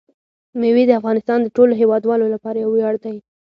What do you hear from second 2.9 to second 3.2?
دی.